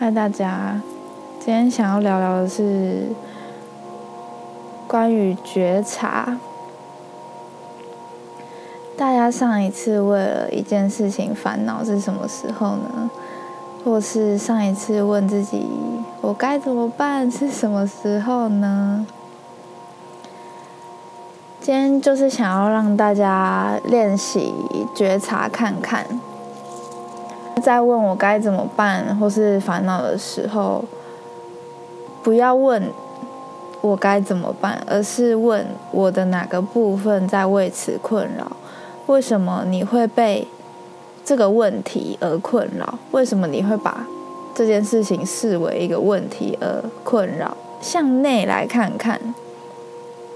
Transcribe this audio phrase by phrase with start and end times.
[0.00, 0.80] 嗨，大家，
[1.40, 3.08] 今天想要聊聊的是
[4.86, 6.38] 关于觉察。
[8.96, 13.10] 大家上一次为了一件事情烦恼是什么时候呢？
[13.84, 15.66] 或是上一次问自己
[16.22, 19.04] “我该怎么办”是什么时候呢？
[21.60, 24.54] 今天就是想要让大家练习
[24.94, 26.06] 觉察看看。
[27.60, 30.84] 在问我该怎么办或是烦恼的时候，
[32.22, 32.82] 不要问
[33.80, 38.52] 我该怎么办，而是问我的哪个部分在为此困扰？
[39.06, 40.46] 为什么你会被
[41.24, 42.98] 这个问题而困扰？
[43.12, 44.06] 为什么你会把
[44.54, 47.56] 这件事情视为一个问题而困扰？
[47.80, 49.20] 向内来看看，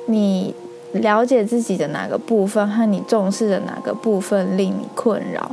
[0.07, 0.55] 你
[0.93, 5.51] 了解自己的哪个部分和你重视的哪个部分令你困扰？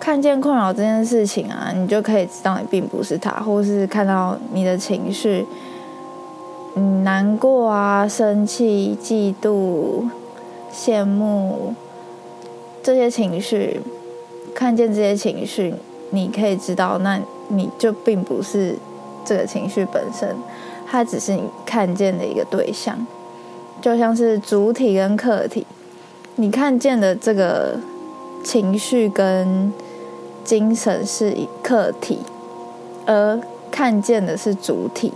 [0.00, 5.44] 看见困扰这件事情啊，你就可以知道你并不是他，或是看到你的情绪，
[6.74, 10.08] 嗯，难过啊、生气、嫉妒、
[10.72, 11.74] 羡慕
[12.82, 13.82] 这些情绪，
[14.54, 15.74] 看见这些情绪，
[16.08, 18.74] 你可以知道，那你就并不是
[19.22, 20.34] 这个情绪本身，
[20.90, 23.06] 它只是你看见的一个对象，
[23.82, 25.66] 就像是主体跟客体，
[26.36, 27.78] 你看见的这个
[28.42, 29.70] 情绪跟。
[30.44, 32.18] 精神是客体，
[33.06, 35.12] 而看见的是主体。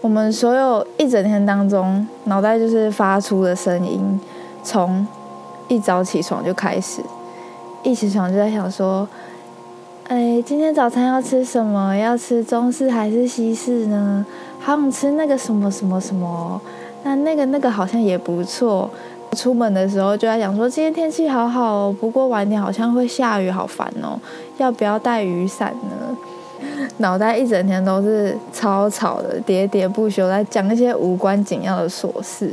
[0.00, 4.20] 我们所有一整天当中，脑袋就是发出的声音，
[4.62, 5.06] 从
[5.68, 7.02] 一早起床就开始，
[7.82, 9.08] 一起床就在想说
[10.06, 11.96] ：“哎，今天早餐要吃什么？
[11.96, 14.24] 要吃中式还是西式呢？
[14.60, 16.60] 好想吃那个什么什么什么，
[17.02, 18.88] 那那个那个好像也不错。”
[19.36, 24.18] 出门的时候就在想说，今天天气好好哦，不过晚点好像会下雨，好烦哦，
[24.56, 26.16] 要不要带雨伞呢？
[26.96, 32.50] 脑袋一整天都是超吵的，喋喋不休在讲一些无关紧要的琐事。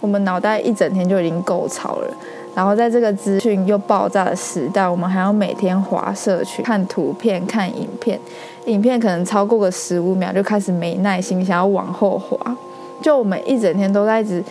[0.00, 2.08] 我们脑袋一整天就已经够吵了，
[2.52, 8.18] 然后在这个资讯又爆炸的时代，我们还要每天划社群、看图片、看影片，
[8.66, 12.56] 影片可能超过个十五秒就开始没耐心，想要往后滑。
[13.00, 14.42] 就我们一整天都在一直。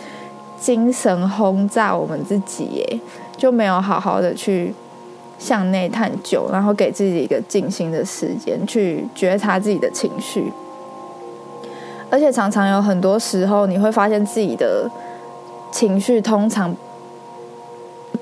[0.60, 3.00] 精神轰炸我们自己，耶，
[3.36, 4.74] 就没有好好的去
[5.38, 10.52] 向内探究，然后给自己一个静心的时间，去觉察自己的情绪。
[12.10, 14.90] 而且常常有很多时候，你会发现自己的
[15.70, 16.74] 情绪通常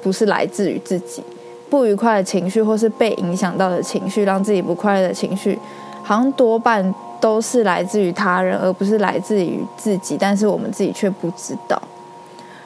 [0.02, 1.22] 不是来自于自己
[1.70, 5.58] 不愉快的情绪，或是被影响到的情绪，让自己不快乐的情绪，
[6.02, 10.16] 好像多半都是来自于他人，而不是来自于自己。
[10.18, 11.80] 但是我们自己却不知道。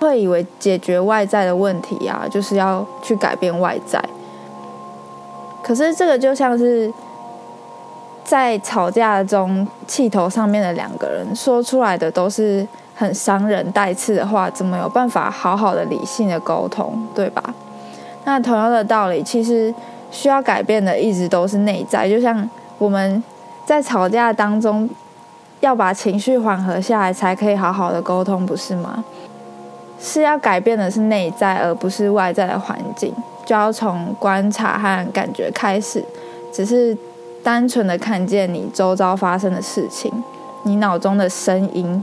[0.00, 4.02] 会以为解决外在的问题啊，就是要去改变外在。
[5.62, 6.90] 可是这个就像是
[8.24, 17.42] 在吵架中气头上面的两个人说出来的都是很伤人带刺的话，怎么有办法好好的理性的沟通，对吧？
[18.24, 19.72] 那同样的道理，其实
[20.10, 22.08] 需要改变的一直都是内在。
[22.08, 23.22] 就像我们
[23.66, 24.88] 在吵架当中
[25.60, 29.04] 要把情绪缓和下来，才可以好好的沟通，不是吗？
[30.00, 33.12] 是要改变的是内在，而不是外在的环境。
[33.44, 36.04] 就要从观察和感觉开始，
[36.52, 36.96] 只是
[37.42, 40.12] 单纯的看见你周遭发生的事情，
[40.62, 42.02] 你脑中的声音，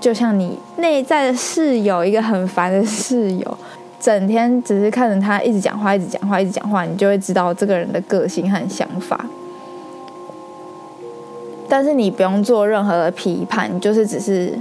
[0.00, 3.58] 就像你内在的室友，一个很烦的室友，
[4.00, 9.24] 整天只是看着他一直讲话，一直讲话，一直讲话，你就会知道这个人的个性和想法。
[11.68, 14.58] 但是你不用做任何的批判，你就是只是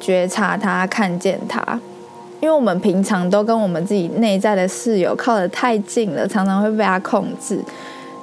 [0.00, 1.80] 觉察他，看见他。
[2.40, 7.58] 因为我们平常都跟我们自己内在的室友靠得太近了，常常会被他控制。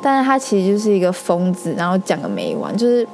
[0.02, 2.76] 但是他其实就是一个疯子，然后讲个没完。
[2.78, 3.08] 就是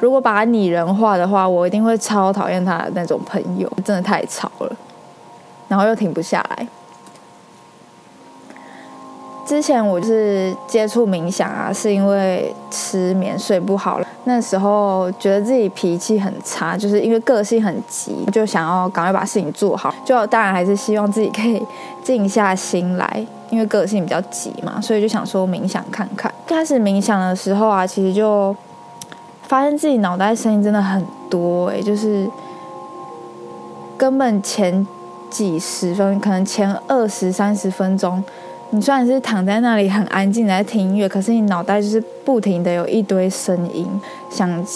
[0.00, 4.76] 如果把他拟人化的话，我一定会超讨厌他的那种朋友，真的太吵了，
[5.68, 6.66] 然后又停不下来。
[9.46, 14.06] 之前我是接触冥想啊，是因为失眠睡不好了。
[14.26, 19.94] 那时候觉得自己脾气很差，就是因为个性很急，就想要赶快把事情做好。
[20.04, 21.62] 就当然还是希望自己可以
[22.02, 26.32] 静下心来，因为个性比较急嘛，所以就想说冥想看看。
[26.46, 28.56] 开始冥想的时候啊，其实就
[29.42, 32.26] 发现自己脑袋声音真的很多，诶，就是
[33.98, 34.86] 根本前
[35.28, 38.24] 几十分，可能前二十三十分钟。
[38.74, 43.88] 你虽然是躺在那里很安静在听音乐，可是你脑袋就是不停的有一堆声音，
[44.28, 44.66] 想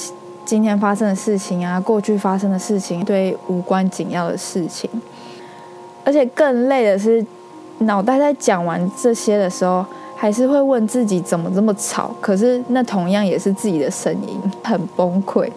[0.44, 4.88] 今天发生的事情啊，过去发生的事情，对无关紧要的事情。
[6.04, 7.26] 而且更累的是，
[7.78, 9.84] 脑袋在讲完这些的时候，
[10.14, 12.14] 还是会问自己怎么这么吵？
[12.20, 15.50] 可是那同样也是自己的声音，很崩溃。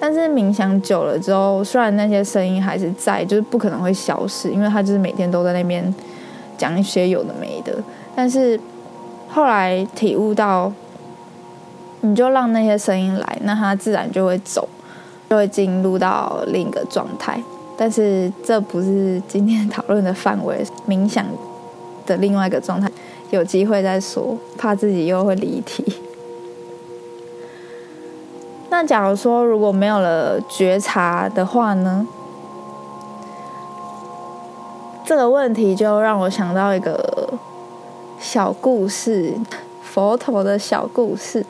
[0.00, 5.94] 但是冥想久了之后，虽然那些声音还是在，就是不可能会消失，因为他就是每天都在那边
[6.56, 7.74] 讲一些有的没的。
[8.14, 8.58] 但是
[9.28, 10.72] 后来体悟到，
[12.02, 14.68] 你就让那些声音来，那它自然就会走，
[15.30, 17.42] 就会进入到另一个状态。
[17.76, 21.24] 但是这不是今天讨论的范围，冥想
[22.06, 22.90] 的另外一个状态，
[23.30, 26.00] 有机会再说，怕自己又会离题。
[28.68, 32.06] 那假如说如果没有了觉察的话呢？
[35.04, 37.32] 这个问题就让我想到一个
[38.18, 39.34] 小故事，
[39.82, 41.44] 佛陀的小故事，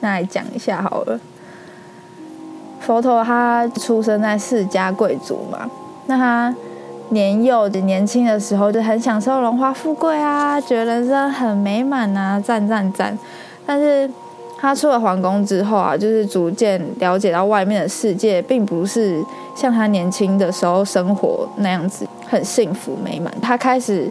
[0.00, 1.20] 那来讲一下好了。
[2.80, 5.70] 佛陀他出生在世家贵族嘛，
[6.06, 6.54] 那他
[7.10, 13.18] 年幼的年轻的时候就很享受荣华富贵啊，觉得人生很美满啊，赞赞赞，
[13.66, 14.10] 但是。
[14.56, 19.22] 他出了皇宫之后啊，就是逐渐了解到外面的世界，并不是
[19.54, 23.32] 像他年轻的时候生活那样子很幸福美满。
[23.40, 24.10] 他开始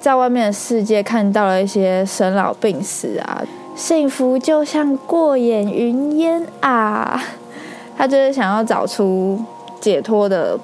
[0.00, 3.42] 在外面的世界看到了一些生老病死啊，
[3.76, 7.22] 幸福就像过眼云烟啊。
[7.96, 9.40] 他就是想要找出
[9.80, 10.58] 解脱的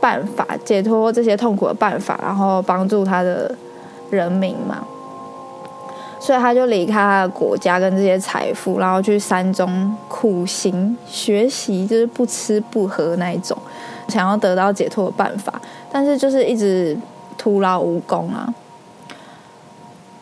[0.00, 3.54] 办法，解脱这些痛苦的办法，然后帮助他的
[4.10, 4.84] 人民嘛。
[6.18, 13.56] 所以他就离开他的国家跟这些财富，然后去山中苦行学习，就是不吃不喝那一种，
[14.10, 15.52] 想要得到解脱的办法，
[15.92, 16.96] 但是就是一直
[17.38, 18.52] 徒劳无功啊。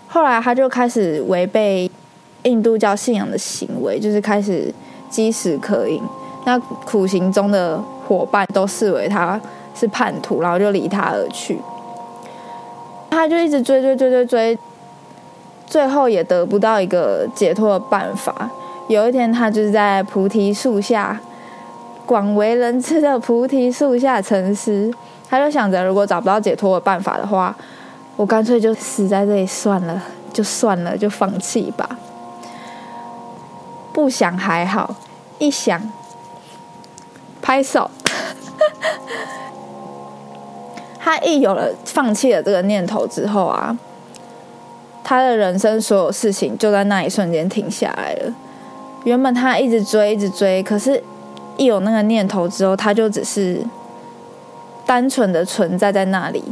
[0.07, 1.91] 后来他就开始违背
[2.43, 4.73] 印度教信仰的行为，就是开始
[5.11, 6.03] 饥食渴饮。
[6.45, 9.41] 那苦行中的伙伴都视为他
[9.75, 11.59] 是叛徒，然后就离他而去。
[13.11, 14.59] 他就一直追追追追追。
[15.67, 18.51] 最后也得不到一个解脱的办法。
[18.89, 21.21] 有一天，他就是在菩提树下，
[22.09, 24.91] 广为人知的菩提树下沉思。
[25.29, 27.55] 他就想着，如果找不到解脱的办法的话，
[28.17, 30.03] 我干脆就死在这里算了，
[30.33, 31.87] 就算了，就放弃吧。
[33.93, 34.95] 不想还好，
[35.39, 35.79] 一想，
[37.43, 37.91] 拍手。
[40.99, 43.77] 他一有了放弃了这个念头之后啊。
[45.05, 48.35] 他的人生所有事情就在那一瞬间停下来了。
[49.05, 51.03] 原本他一直追，一直追，可是，
[51.59, 53.61] 一有那个念头之后，他就只是
[54.87, 56.43] 单纯的存在在那里，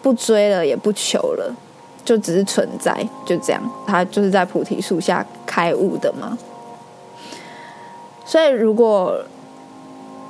[0.00, 1.54] 不追了，也不求了，
[2.04, 2.96] 就只是存在，
[3.26, 3.62] 就这样。
[3.86, 6.38] 他就是在菩提树下开悟的嘛。
[8.24, 9.20] 所以，如果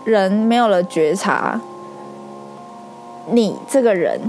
[0.04, 1.60] 人没有了觉察，
[3.30, 4.20] 你这个人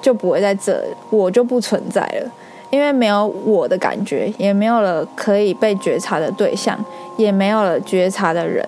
[0.00, 2.30] 就不会在这，我就不存在了。
[2.70, 6.78] 因为没有我的感觉，也没有了可以被觉察的对象，
[7.16, 8.64] 也没有了觉察的人，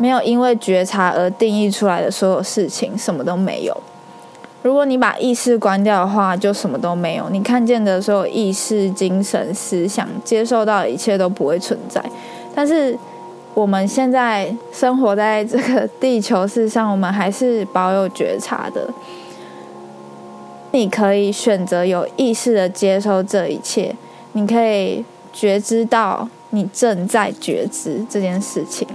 [0.00, 3.76] 没有因为觉察而定义出来的所有事情，什么都没有。
[4.62, 7.28] 如果你把意识关掉的话，就什么都没有。
[7.28, 12.02] 你看见的所有意识、精神、思想，接受到的一切都不会存在。
[12.54, 12.98] 但是
[13.52, 18.88] 我们现在生活在这个地球世上，我们还是保有觉察的。
[20.72, 23.94] 你可以选择有意识的接受这一切，
[24.32, 28.88] 你可以觉知到你正在觉知这件事情。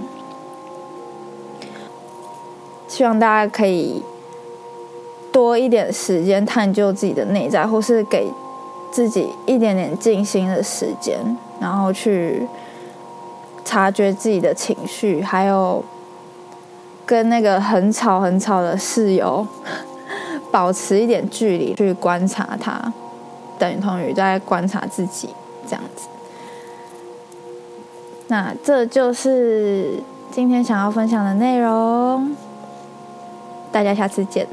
[2.88, 4.02] 希望大家可以
[5.32, 8.30] 多一点时间探究自己的内在，或是给
[8.90, 11.18] 自己一点点静心的时间，
[11.60, 12.46] 然后去
[13.64, 15.84] 察觉自己的情绪，还有
[17.04, 19.46] 跟那个很吵很吵的室友。
[20.52, 22.80] 保持一点距离去观察它，
[23.58, 25.28] 等同于在观察自己
[25.66, 26.06] 这样子。
[28.28, 30.00] 那这就是
[30.30, 32.34] 今天想要分享的内容，
[33.76, 34.48] 大家下次见。